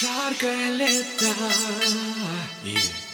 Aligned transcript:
Жаркое 0.00 0.70
лето 0.72 1.30
yeah. 2.64 3.04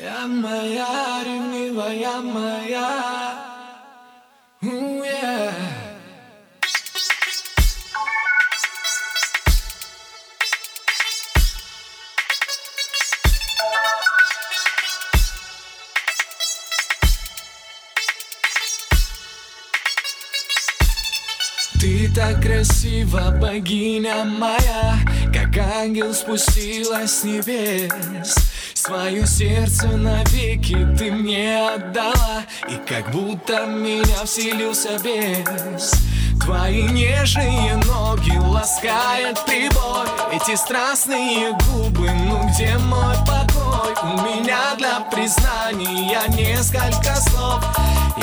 Я 0.00 0.28
моя, 0.28 1.24
ревнивая 1.24 2.20
моя 2.20 3.47
Ты 21.80 22.10
так 22.12 22.42
красива, 22.42 23.30
богиня 23.30 24.24
моя 24.24 24.98
Как 25.32 25.56
ангел 25.58 26.12
спустилась 26.12 27.20
с 27.20 27.24
небес. 27.24 28.34
Свое 28.74 29.24
сердце 29.24 29.86
навеки 29.86 30.76
ты 30.98 31.12
мне 31.12 31.68
отдала 31.68 32.42
И 32.68 32.76
как 32.84 33.12
будто 33.12 33.66
меня 33.66 34.24
вселился 34.24 34.98
бес. 35.04 35.92
Твои 36.44 36.82
нежные 36.82 37.76
ноги 37.76 38.36
ласкает 38.36 39.44
прибой 39.44 40.06
Эти 40.32 40.56
страстные 40.56 41.52
губы, 41.52 42.10
ну 42.26 42.48
где 42.48 42.76
мой 42.78 43.14
покой? 43.24 43.94
У 44.02 44.16
меня 44.22 44.74
для 44.76 45.00
признания 45.00 46.20
несколько 46.28 47.14
слов 47.16 47.62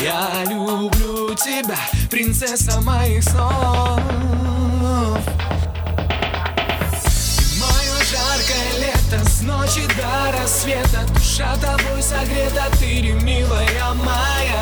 Я 0.01 0.43
люблю 0.49 1.33
тебя, 1.35 1.77
принцесса 2.09 2.81
моих 2.81 3.23
снов. 3.23 3.99
Мое 7.59 7.95
жаркое 8.11 8.79
лето 8.79 9.29
с 9.29 9.41
ночи 9.41 9.87
до 9.95 10.37
рассвета. 10.37 11.05
Душа 11.13 11.55
тобой 11.57 12.01
согрета, 12.01 12.65
ты 12.79 13.01
ревнивая 13.01 13.93
моя 13.93 14.54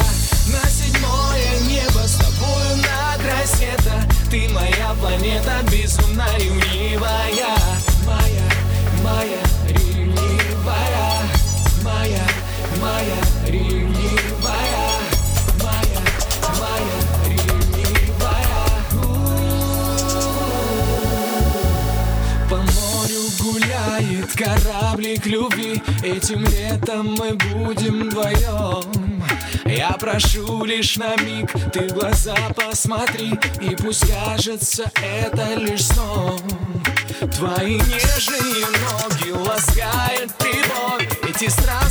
гуляет 24.24 24.34
кораблик 24.34 25.26
любви 25.26 25.82
Этим 26.04 26.44
летом 26.46 27.16
мы 27.18 27.34
будем 27.34 28.10
вдвоем. 28.10 29.24
Я 29.66 29.92
прошу 29.92 30.66
лишь 30.66 30.98
на 30.98 31.16
миг, 31.18 31.52
ты 31.72 31.88
в 31.88 31.94
глаза 31.94 32.36
посмотри 32.56 33.32
И 33.62 33.76
пусть 33.76 34.06
кажется 34.08 34.92
это 34.96 35.56
лишь 35.56 35.86
сном. 35.86 36.40
Твои 37.38 37.76
нежные 37.76 38.66
ноги 38.66 39.32
ласкает 39.32 40.34
прибой 40.36 41.08
Эти 41.30 41.50
страстные 41.50 41.83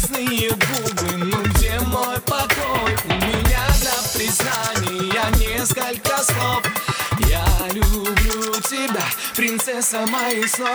принцесса 9.34 10.06
моих 10.06 10.48
снов 10.48 10.70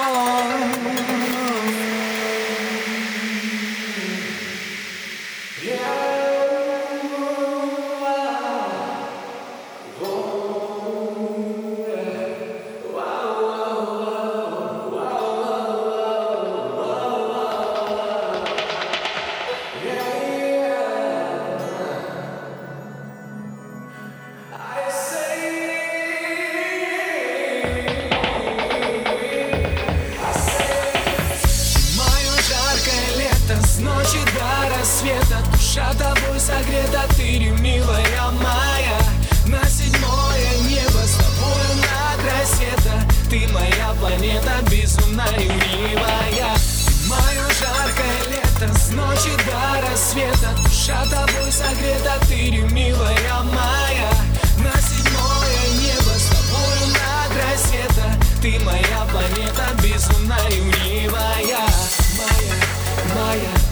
Душа 35.77 35.93
тобой 35.93 36.39
согрета, 36.39 37.03
ты 37.15 37.38
ревнивая 37.38 38.31
моя. 38.31 38.97
На 39.45 39.63
седьмое 39.69 40.57
небо 40.67 41.05
с 41.05 41.13
тобою 41.13 41.69
на 41.77 42.23
край 42.23 42.45
света 42.47 43.07
Ты 43.29 43.47
моя 43.53 43.93
планета 43.99 44.53
безумно 44.71 45.23
ревнивая 45.37 46.57
Мое 47.07 47.43
жаркое 47.59 48.23
лето 48.27 48.73
с 48.73 48.89
ночи 48.89 49.29
до 49.45 49.87
рассвета. 49.87 50.49
Душа 50.63 51.03
тобой 51.11 51.51
согрета, 51.51 52.25
ты 52.27 52.49
ревнивая 52.49 53.43
моя. 53.43 54.11
На 54.57 54.81
седьмое 54.81 55.61
небо 55.79 56.17
с 56.17 56.25
тобою 56.25 56.87
на 56.93 57.35
край 57.35 57.57
света 57.57 58.16
Ты 58.41 58.59
моя 58.66 59.05
планета 59.11 59.67
безумно 59.83 60.37
ревнивая 60.49 61.61
Моя, 62.17 62.55
моя 63.13 63.66